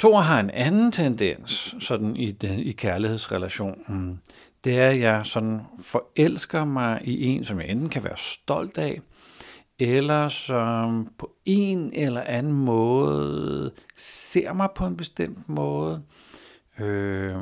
Thor 0.00 0.20
har 0.20 0.40
en 0.40 0.50
anden 0.50 0.92
tendens 0.92 1.74
sådan 1.80 2.16
i, 2.16 2.30
den, 2.30 2.58
i 2.58 2.72
kærlighedsrelationen. 2.72 4.20
Det 4.64 4.78
er, 4.78 4.88
at 4.88 5.00
jeg 5.00 5.26
sådan 5.26 5.60
forelsker 5.84 6.64
mig 6.64 7.00
i 7.04 7.26
en, 7.26 7.44
som 7.44 7.60
jeg 7.60 7.68
enten 7.68 7.88
kan 7.88 8.04
være 8.04 8.16
stolt 8.16 8.78
af, 8.78 9.00
eller 9.78 10.28
som 10.28 11.08
på 11.18 11.30
en 11.44 11.92
eller 11.94 12.20
anden 12.20 12.52
måde 12.52 13.72
ser 13.96 14.52
mig 14.52 14.68
på 14.74 14.86
en 14.86 14.96
bestemt 14.96 15.48
måde, 15.48 15.94
øh, 15.94 16.39
Øh, 16.80 17.36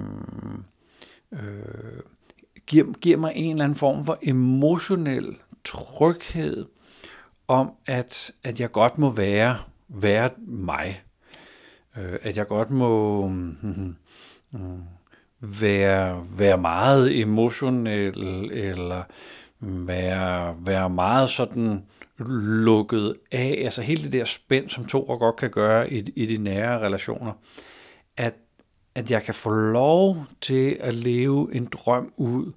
øh, 1.32 2.02
giver, 2.66 2.92
giver 2.92 3.16
mig 3.16 3.32
en 3.36 3.50
eller 3.50 3.64
anden 3.64 3.78
form 3.78 4.04
for 4.04 4.18
emotionel 4.22 5.36
tryghed 5.64 6.66
om, 7.48 7.72
at, 7.86 8.32
at 8.44 8.60
jeg 8.60 8.72
godt 8.72 8.98
må 8.98 9.10
være, 9.10 9.58
være 9.88 10.30
mig. 10.46 11.02
Øh, 11.96 12.18
at 12.22 12.36
jeg 12.36 12.46
godt 12.48 12.70
må 12.70 13.26
mm, 13.28 13.56
mm, 14.52 14.82
være, 15.40 16.22
være 16.38 16.58
meget 16.58 17.20
emotionel, 17.20 18.50
eller 18.52 19.02
være, 19.60 20.56
være 20.66 20.90
meget 20.90 21.28
sådan 21.28 21.82
lukket 22.64 23.14
af, 23.32 23.60
altså 23.64 23.82
hele 23.82 24.02
det 24.02 24.12
der 24.12 24.24
spænd, 24.24 24.68
som 24.68 24.84
to 24.84 25.00
godt 25.00 25.36
kan 25.36 25.50
gøre 25.50 25.92
i, 25.92 26.12
i 26.16 26.26
de 26.26 26.36
nære 26.36 26.78
relationer, 26.78 27.32
at, 28.16 28.34
at 28.98 29.10
jeg 29.10 29.22
kan 29.22 29.34
få 29.34 29.50
lov 29.50 30.26
til 30.40 30.76
at 30.80 30.94
leve 30.94 31.54
en 31.54 31.64
drøm 31.64 32.12
ud 32.16 32.52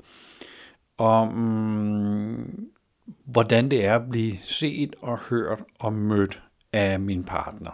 om, 0.98 1.30
hvordan 3.26 3.72
det 3.72 3.86
er 3.86 3.96
at 3.96 4.10
blive 4.10 4.38
set 4.44 4.96
og 5.02 5.20
hørt 5.20 5.64
og 5.80 5.94
mødt 5.94 6.42
af 6.74 7.00
min 7.00 7.24
partner. 7.24 7.72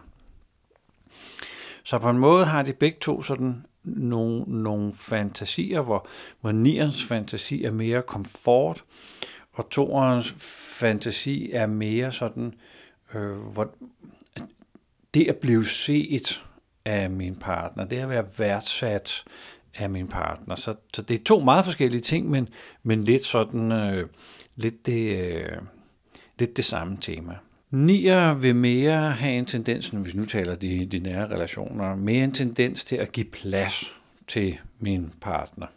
Så 1.84 2.00
på 2.00 2.10
en 2.10 2.18
måde 2.18 2.46
har 2.46 2.64
de 2.64 2.74
begge 2.74 2.98
to 3.02 3.22
sådan 3.22 3.66
nogle, 3.84 4.44
nogle 4.48 4.94
fantasier, 4.94 5.82
hvor, 5.82 6.08
hvor 6.42 6.52
nierens 6.52 7.04
fantasi 7.04 7.64
er 7.64 7.72
mere 7.72 8.02
komfort, 8.02 8.84
og 9.54 9.70
toerens 9.70 10.36
fantasi 10.80 11.52
er 11.52 11.66
mere 11.66 12.12
sådan, 12.12 12.54
øh, 13.14 13.38
hvor 13.38 13.76
det 15.14 15.28
at 15.28 15.38
blive 15.38 15.66
set 15.66 16.44
af 16.88 17.10
min 17.10 17.36
partner, 17.36 17.86
det 17.86 17.98
at 17.98 18.10
være 18.10 18.28
værdsat 18.38 19.24
af 19.76 19.90
min 19.90 20.08
partner. 20.08 20.56
Så, 20.56 20.76
så 20.94 21.02
det 21.02 21.20
er 21.20 21.24
to 21.24 21.40
meget 21.40 21.66
forskellige 21.66 22.02
ting, 22.02 22.30
men, 22.30 22.48
men 22.84 23.04
lidt 23.04 23.26
sådan, 23.26 23.72
øh, 23.72 24.10
lidt, 24.56 24.86
det, 24.86 25.18
øh, 25.20 25.58
lidt 26.40 26.58
det 26.58 26.66
samme 26.66 26.98
tema. 27.02 27.36
Nier 27.72 28.34
vil 28.34 28.56
mere 28.56 29.12
have 29.12 29.34
en 29.34 29.46
tendens, 29.46 29.94
når 29.94 30.02
vi 30.02 30.12
nu 30.14 30.26
taler 30.26 30.56
de, 30.56 30.86
de 30.86 31.00
nære 31.00 31.28
relationer, 31.28 31.96
mere 31.96 32.24
en 32.24 32.32
tendens 32.32 32.84
til 32.84 32.96
at 32.96 33.12
give 33.12 33.26
plads 33.26 33.94
til 34.28 34.58
min 34.80 35.12
partner. 35.22 35.68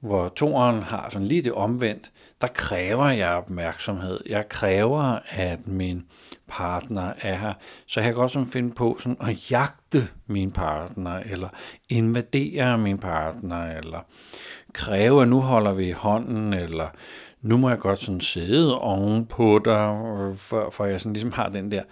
Hvor 0.00 0.28
toren 0.28 0.82
har 0.82 1.08
sådan 1.10 1.28
lige 1.28 1.42
det 1.42 1.52
omvendt, 1.52 2.12
der 2.40 2.46
kræver 2.46 3.08
jeg 3.08 3.30
opmærksomhed. 3.30 4.20
Jeg 4.26 4.48
kræver, 4.48 5.18
at 5.28 5.66
min 5.66 6.04
partner 6.48 7.12
er 7.20 7.34
her. 7.34 7.52
Så 7.86 8.00
jeg 8.00 8.04
kan 8.04 8.14
godt 8.14 8.48
finde 8.52 8.74
på 8.74 8.96
sådan 9.00 9.16
at 9.20 9.50
jagte 9.50 10.08
min 10.26 10.50
partner, 10.50 11.18
eller 11.18 11.48
invadere 11.88 12.78
min 12.78 12.98
partner, 12.98 13.76
eller 13.76 14.00
kræve, 14.72 15.22
at 15.22 15.28
nu 15.28 15.40
holder 15.40 15.72
vi 15.72 15.88
i 15.88 15.92
hånden, 15.92 16.52
eller 16.52 16.88
nu 17.42 17.56
må 17.56 17.68
jeg 17.68 17.78
godt 17.78 17.98
sådan 17.98 18.20
sidde 18.20 18.80
oven 18.80 19.26
på 19.26 19.60
dig, 19.64 19.96
for, 20.36 20.70
for 20.70 20.84
jeg 20.84 21.00
sådan 21.00 21.12
ligesom 21.12 21.32
har 21.32 21.48
den 21.48 21.70
der, 21.70 21.82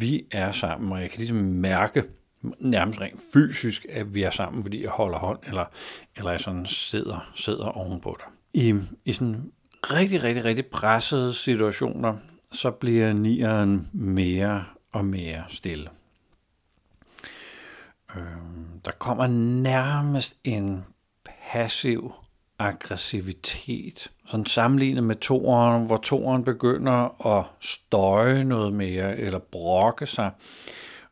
vi 0.00 0.26
er 0.32 0.52
sammen, 0.52 0.92
og 0.92 1.00
jeg 1.00 1.10
kan 1.10 1.18
ligesom 1.18 1.36
mærke, 1.36 2.04
nærmest 2.58 3.00
rent 3.00 3.20
fysisk, 3.32 3.86
at 3.88 4.14
vi 4.14 4.22
er 4.22 4.30
sammen, 4.30 4.62
fordi 4.62 4.82
jeg 4.82 4.90
holder 4.90 5.18
hånd, 5.18 5.38
eller, 5.46 5.64
eller 6.16 6.30
jeg 6.30 6.40
sådan 6.40 6.66
sidder, 6.66 7.30
sidder 7.34 7.66
ovenpå 7.66 8.18
dig. 8.18 8.62
I, 8.62 8.74
I 9.04 9.12
sådan 9.12 9.52
rigtig, 9.82 10.22
rigtig, 10.22 10.44
rigtig 10.44 10.66
pressede 10.66 11.34
situationer, 11.34 12.16
så 12.52 12.70
bliver 12.70 13.12
nieren 13.12 13.88
mere 13.92 14.64
og 14.92 15.04
mere 15.04 15.44
stille. 15.48 15.88
Øh, 18.16 18.22
der 18.84 18.90
kommer 18.98 19.26
nærmest 19.62 20.38
en 20.44 20.84
passiv 21.24 22.12
aggressivitet. 22.58 24.10
Sådan 24.26 24.46
sammenlignet 24.46 25.04
med 25.04 25.14
toren, 25.14 25.86
hvor 25.86 25.96
toren 25.96 26.44
begynder 26.44 27.26
at 27.36 27.44
støje 27.60 28.44
noget 28.44 28.72
mere, 28.72 29.16
eller 29.16 29.38
brokke 29.38 30.06
sig. 30.06 30.30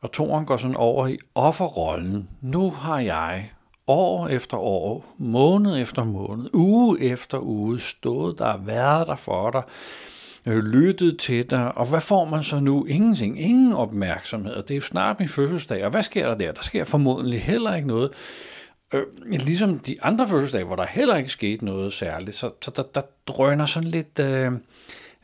Og 0.04 0.12
toren 0.12 0.46
går 0.46 0.56
sådan 0.56 0.76
over 0.76 1.06
i 1.06 1.18
offerrollen. 1.34 2.28
Nu 2.40 2.70
har 2.70 3.00
jeg 3.00 3.50
år 3.86 4.28
efter 4.28 4.56
år, 4.56 5.14
måned 5.18 5.82
efter 5.82 6.04
måned, 6.04 6.50
uge 6.52 7.00
efter 7.00 7.38
uge 7.38 7.80
stået 7.80 8.38
der, 8.38 8.56
været 8.56 9.06
der 9.06 9.14
for 9.14 9.50
dig, 9.50 9.62
øh, 10.46 10.64
lyttet 10.64 11.18
til 11.18 11.50
dig, 11.50 11.78
og 11.78 11.86
hvad 11.86 12.00
får 12.00 12.24
man 12.24 12.42
så 12.42 12.60
nu? 12.60 12.84
Ingenting, 12.84 13.40
ingen 13.40 13.72
opmærksomhed, 13.72 14.54
det 14.56 14.70
er 14.70 14.74
jo 14.74 14.80
snart 14.80 15.18
min 15.18 15.28
fødselsdag, 15.28 15.84
og 15.84 15.90
hvad 15.90 16.02
sker 16.02 16.28
der 16.28 16.34
der? 16.34 16.52
Der 16.52 16.62
sker 16.62 16.84
formodentlig 16.84 17.42
heller 17.42 17.74
ikke 17.74 17.88
noget. 17.88 18.10
Øh, 18.94 19.02
ligesom 19.26 19.78
de 19.78 19.96
andre 20.02 20.28
fødselsdage, 20.28 20.64
hvor 20.64 20.76
der 20.76 20.86
heller 20.86 21.16
ikke 21.16 21.30
skete 21.30 21.64
noget 21.64 21.92
særligt, 21.92 22.36
så, 22.36 22.50
så 22.62 22.70
der, 22.76 22.82
der 22.82 23.02
drøner 23.26 23.66
sådan 23.66 23.88
lidt, 23.88 24.18
øh, 24.18 24.52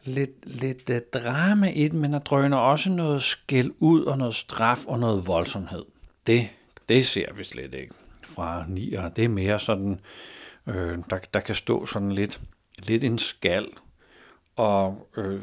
lidt, 0.05 0.61
lidt 0.61 0.91
uh, 0.91 0.97
drama 1.21 1.71
i 1.71 1.89
den, 1.89 1.99
men 1.99 2.13
der 2.13 2.19
drøner 2.19 2.57
også 2.57 2.91
noget 2.91 3.23
skæld 3.23 3.71
ud 3.79 4.03
og 4.03 4.19
noget 4.19 4.35
straf 4.35 4.87
og 4.87 4.99
noget 4.99 5.27
voldsomhed. 5.27 5.85
Det, 6.27 6.49
det 6.89 7.07
ser 7.07 7.33
vi 7.33 7.45
slet 7.45 7.75
ikke 7.75 7.95
fra 8.23 8.65
nier. 8.69 9.09
Det 9.09 9.25
er 9.25 9.29
mere 9.29 9.59
sådan, 9.59 10.01
øh, 10.67 10.99
der, 11.11 11.19
der 11.35 11.41
kan 11.41 11.55
stå 11.55 11.87
sådan 11.87 12.13
lidt, 12.13 12.41
lidt 12.79 13.05
en 13.05 13.19
skal 13.19 13.67
og 14.57 15.09
øh, 15.17 15.41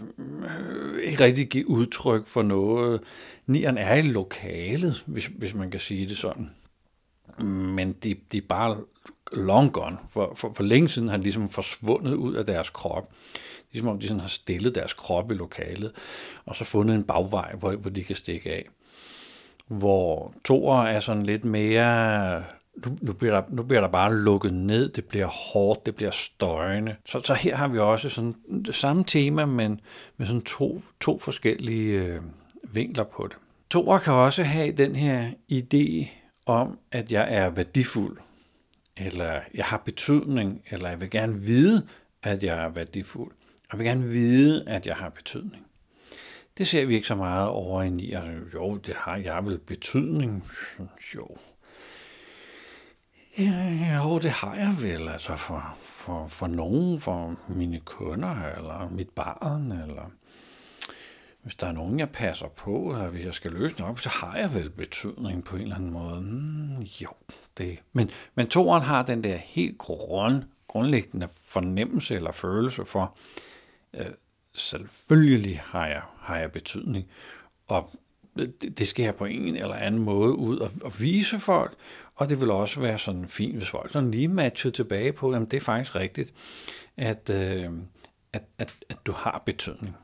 ikke 1.03 1.23
rigtig 1.23 1.49
give 1.49 1.69
udtryk 1.69 2.25
for 2.25 2.41
noget. 2.41 3.01
Nieren 3.45 3.77
er 3.77 3.93
i 3.93 4.01
lokalet, 4.01 5.03
hvis, 5.05 5.25
hvis 5.25 5.53
man 5.53 5.71
kan 5.71 5.79
sige 5.79 6.07
det 6.07 6.17
sådan. 6.17 6.51
Men 7.45 7.93
de, 7.93 8.15
de 8.31 8.37
er 8.37 8.47
bare 8.49 8.77
long 9.33 9.73
gone. 9.73 9.97
For, 10.09 10.31
for, 10.35 10.51
for 10.53 10.63
længe 10.63 10.89
siden 10.89 11.09
har 11.09 11.17
de 11.17 11.23
ligesom 11.23 11.49
forsvundet 11.49 12.13
ud 12.13 12.33
af 12.33 12.45
deres 12.45 12.69
krop. 12.69 13.11
Ligesom 13.71 13.89
om 13.89 13.99
de 13.99 14.07
sådan 14.07 14.21
har 14.21 14.27
stillet 14.27 14.75
deres 14.75 14.93
krop 14.93 15.31
i 15.31 15.33
lokalet, 15.33 15.91
og 16.45 16.55
så 16.55 16.63
fundet 16.63 16.95
en 16.95 17.03
bagvej, 17.03 17.55
hvor, 17.59 17.71
hvor 17.71 17.89
de 17.89 18.03
kan 18.03 18.15
stikke 18.15 18.51
af. 18.51 18.65
Hvor 19.67 20.33
toer 20.45 20.81
er 20.81 20.99
sådan 20.99 21.23
lidt 21.23 21.45
mere 21.45 22.43
nu, 22.85 22.97
nu, 23.01 23.13
bliver 23.13 23.33
der, 23.33 23.43
nu 23.49 23.63
bliver 23.63 23.81
der 23.81 23.87
bare 23.87 24.15
lukket 24.15 24.53
ned, 24.53 24.89
det 24.89 25.05
bliver 25.05 25.25
hårdt, 25.25 25.85
det 25.85 25.95
bliver 25.95 26.11
støjende. 26.11 26.95
Så, 27.05 27.19
så 27.19 27.33
her 27.33 27.55
har 27.55 27.67
vi 27.67 27.79
også 27.79 28.09
sådan 28.09 28.35
det 28.65 28.75
samme 28.75 29.03
tema, 29.03 29.45
men 29.45 29.79
med 30.17 30.27
sådan 30.27 30.41
to, 30.41 30.81
to 31.01 31.19
forskellige 31.19 31.99
øh, 31.99 32.21
vinkler 32.63 33.03
på 33.03 33.27
det. 33.27 33.37
Toer 33.69 33.99
kan 33.99 34.13
også 34.13 34.43
have 34.43 34.71
den 34.71 34.95
her 34.95 35.31
idé 35.51 36.07
om, 36.45 36.79
at 36.91 37.11
jeg 37.11 37.27
er 37.29 37.49
værdifuld, 37.49 38.17
eller 38.99 39.41
jeg 39.53 39.65
har 39.65 39.77
betydning, 39.77 40.61
eller 40.69 40.89
jeg 40.89 41.01
vil 41.01 41.09
gerne 41.09 41.33
vide, 41.39 41.87
at 42.23 42.43
jeg 42.43 42.63
er 42.63 42.69
værdifuld. 42.69 43.31
Jeg 43.71 43.79
vil 43.79 43.87
gerne 43.87 44.03
vide, 44.03 44.63
at 44.67 44.87
jeg 44.87 44.95
har 44.95 45.09
betydning. 45.09 45.65
Det 46.57 46.67
ser 46.67 46.85
vi 46.85 46.95
ikke 46.95 47.07
så 47.07 47.15
meget 47.15 47.49
over 47.49 47.83
i 47.83 47.89
nier. 47.89 48.21
Altså, 48.21 48.57
jo, 48.57 48.77
det 48.77 48.95
har 48.97 49.15
jeg 49.15 49.45
vel 49.45 49.57
betydning. 49.57 50.43
Jo, 51.15 51.27
Ja, 53.39 53.97
jo, 54.03 54.19
det 54.19 54.31
har 54.31 54.55
jeg 54.55 54.75
vel, 54.81 55.09
altså 55.09 55.35
for, 55.35 55.75
for, 55.79 56.27
for 56.27 56.47
nogen, 56.47 56.99
for 56.99 57.35
mine 57.47 57.79
kunder, 57.79 58.43
eller 58.57 58.89
mit 58.89 59.09
barn, 59.09 59.71
eller 59.71 60.11
hvis 61.47 61.55
der 61.55 61.67
er 61.67 61.71
nogen, 61.71 61.99
jeg 61.99 62.09
passer 62.09 62.47
på, 62.47 62.91
eller 62.91 63.07
hvis 63.07 63.25
jeg 63.25 63.33
skal 63.33 63.51
løse 63.51 63.79
noget, 63.79 63.99
så 63.99 64.09
har 64.09 64.37
jeg 64.37 64.53
vel 64.53 64.69
betydning 64.69 65.43
på 65.43 65.55
en 65.55 65.61
eller 65.61 65.75
anden 65.75 65.89
måde. 65.89 66.21
Mm, 66.21 66.81
jo, 66.81 67.09
det. 67.57 67.79
Men, 67.93 68.09
men 68.35 68.47
toren 68.47 68.83
har 68.83 69.03
den 69.03 69.23
der 69.23 69.37
helt 69.37 69.77
grund, 69.77 70.43
grundlæggende 70.67 71.27
fornemmelse 71.27 72.15
eller 72.15 72.31
følelse 72.31 72.85
for, 72.85 73.17
øh, 73.93 74.05
selvfølgelig 74.53 75.59
har 75.63 75.87
jeg, 75.87 76.01
har 76.19 76.37
jeg 76.37 76.51
betydning. 76.51 77.07
Og 77.67 77.91
det 78.77 78.87
skal 78.87 79.03
jeg 79.03 79.15
på 79.15 79.25
en 79.25 79.55
eller 79.55 79.75
anden 79.75 80.01
måde 80.01 80.35
ud 80.35 80.57
og, 80.57 80.71
og 80.83 80.91
vise 80.99 81.39
folk, 81.39 81.75
og 82.15 82.29
det 82.29 82.41
vil 82.41 82.51
også 82.51 82.79
være 82.79 82.97
sådan 82.97 83.27
fint, 83.27 83.57
hvis 83.57 83.69
folk 83.69 83.91
sådan 83.91 84.11
lige 84.11 84.27
matcher 84.27 84.71
tilbage 84.71 85.13
på, 85.13 85.31
at 85.31 85.51
det 85.51 85.57
er 85.57 85.61
faktisk 85.61 85.95
rigtigt, 85.95 86.33
at, 86.97 87.29
øh, 87.29 87.71
at, 88.33 88.43
at, 88.57 88.75
at 88.89 88.97
du 89.05 89.11
har 89.11 89.43
betydning. 89.45 89.95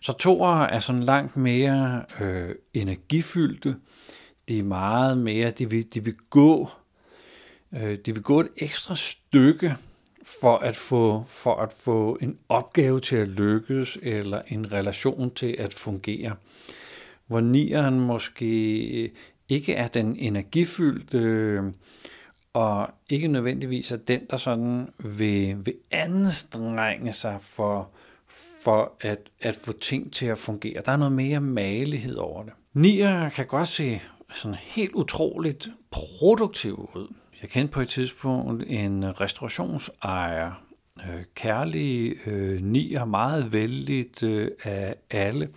Så 0.00 0.12
toer 0.12 0.62
er 0.62 0.78
sådan 0.78 1.02
langt 1.02 1.36
mere 1.36 2.04
øh, 2.20 2.54
energifyldte, 2.74 3.76
de 4.48 4.58
er 4.58 4.62
meget 4.62 5.18
mere, 5.18 5.50
de 5.50 5.70
vil, 5.70 5.94
de 5.94 6.04
vil 6.04 6.16
gå, 6.30 6.68
øh, 7.74 7.98
de 8.06 8.14
vil 8.14 8.22
gå 8.22 8.40
et 8.40 8.48
ekstra 8.56 8.94
stykke 8.94 9.76
for 10.24 10.56
at 10.56 10.76
få 10.76 11.24
for 11.26 11.56
at 11.56 11.72
få 11.72 12.18
en 12.20 12.38
opgave 12.48 13.00
til 13.00 13.16
at 13.16 13.28
lykkes 13.28 13.98
eller 14.02 14.42
en 14.48 14.72
relation 14.72 15.30
til 15.30 15.56
at 15.58 15.74
fungere. 15.74 16.36
Hvor 17.26 17.40
nieren 17.40 18.00
måske 18.00 19.12
ikke 19.48 19.74
er 19.74 19.88
den 19.88 20.16
energifyldte, 20.16 21.18
øh, 21.18 21.62
og 22.52 22.88
ikke 23.08 23.28
nødvendigvis 23.28 23.92
er 23.92 23.96
den, 23.96 24.20
der 24.30 24.36
sådan 24.36 24.88
vil, 24.98 25.66
vil 25.66 25.74
anstrenge 25.90 27.12
sig 27.12 27.38
for, 27.40 27.90
for 28.64 28.92
at, 29.00 29.18
at 29.40 29.56
få 29.56 29.72
ting 29.72 30.12
til 30.12 30.26
at 30.26 30.38
fungere. 30.38 30.82
Der 30.86 30.92
er 30.92 30.96
noget 30.96 31.12
mere 31.12 31.40
malighed 31.40 32.16
over 32.16 32.42
det. 32.42 32.52
Nier 32.72 33.28
kan 33.28 33.46
godt 33.46 33.68
se 33.68 34.00
sådan 34.34 34.56
helt 34.60 34.94
utroligt 34.94 35.68
produktiv 35.90 36.90
ud. 36.94 37.14
Jeg 37.42 37.50
kendte 37.50 37.72
på 37.72 37.80
et 37.80 37.88
tidspunkt 37.88 38.64
en 38.66 39.20
restaurationsejer, 39.20 40.64
øh, 40.98 41.22
kærlig 41.34 42.14
øh, 42.26 42.62
nier, 42.62 43.04
meget 43.04 43.52
vældigt 43.52 44.22
øh, 44.22 44.50
af 44.64 44.94
alle, 45.10 45.48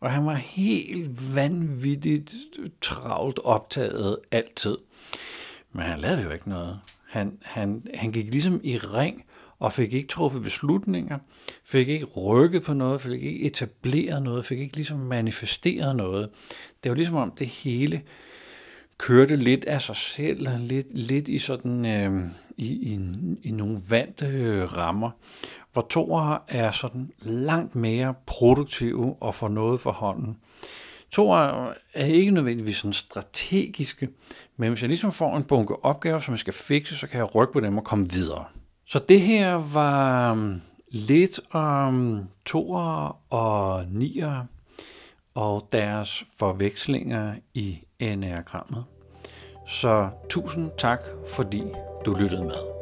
og 0.00 0.12
han 0.12 0.26
var 0.26 0.34
helt 0.34 1.36
vanvittigt 1.36 2.34
travlt 2.80 3.40
optaget 3.44 4.18
altid. 4.30 4.76
Men 5.72 5.82
han 5.82 5.98
lavede 5.98 6.22
jo 6.22 6.30
ikke 6.30 6.48
noget. 6.48 6.80
Han, 7.08 7.38
han, 7.42 7.86
han 7.94 8.12
gik 8.12 8.30
ligesom 8.30 8.60
i 8.64 8.78
ring 8.78 9.24
og 9.58 9.72
fik 9.72 9.94
ikke 9.94 10.08
truffet 10.08 10.42
beslutninger, 10.42 11.18
fik 11.64 11.88
ikke 11.88 12.04
rykket 12.04 12.62
på 12.62 12.74
noget, 12.74 13.00
fik 13.00 13.22
ikke 13.22 13.42
etableret 13.42 14.22
noget, 14.22 14.44
fik 14.44 14.58
ikke 14.58 14.76
ligesom 14.76 14.98
manifesteret 14.98 15.96
noget. 15.96 16.30
Det 16.84 16.90
var 16.90 16.96
ligesom 16.96 17.16
om 17.16 17.32
det 17.38 17.46
hele 17.46 18.02
kørte 18.98 19.36
lidt 19.36 19.64
af 19.64 19.82
sig 19.82 19.96
selv, 19.96 20.48
lidt, 20.58 20.98
lidt 20.98 21.28
i 21.28 21.38
sådan 21.38 21.86
øh, 21.86 22.22
i, 22.56 22.66
i, 22.66 23.00
i 23.42 23.50
nogle 23.50 23.80
vante 23.88 24.26
øh, 24.26 24.76
rammer 24.76 25.10
hvor 25.74 25.86
toer 25.90 26.44
er 26.48 26.70
sådan 26.70 27.10
langt 27.22 27.74
mere 27.74 28.14
produktive 28.26 29.16
og 29.20 29.34
får 29.34 29.48
noget 29.48 29.80
for 29.80 29.92
hånden. 29.92 30.36
Toer 31.10 31.72
er 31.94 32.06
ikke 32.06 32.30
nødvendigvis 32.30 32.76
sådan 32.76 32.92
strategiske, 32.92 34.08
men 34.56 34.68
hvis 34.68 34.82
jeg 34.82 34.88
ligesom 34.88 35.12
får 35.12 35.36
en 35.36 35.44
bunke 35.44 35.84
opgaver, 35.84 36.18
som 36.18 36.32
jeg 36.32 36.38
skal 36.38 36.52
fikse, 36.52 36.96
så 36.96 37.06
kan 37.06 37.18
jeg 37.18 37.34
rykke 37.34 37.52
på 37.52 37.60
dem 37.60 37.78
og 37.78 37.84
komme 37.84 38.10
videre. 38.10 38.44
Så 38.86 38.98
det 38.98 39.20
her 39.20 39.54
var 39.54 40.32
um, 40.32 40.62
lidt 40.90 41.40
om 41.50 42.28
toer 42.44 43.18
og 43.32 43.84
nier 43.88 44.46
og 45.34 45.68
deres 45.72 46.24
forvekslinger 46.38 47.34
i 47.54 47.78
enagrammet. 47.98 48.84
Så 49.66 50.10
tusind 50.28 50.70
tak, 50.78 51.00
fordi 51.26 51.62
du 52.06 52.14
lyttede 52.14 52.44
med. 52.44 52.73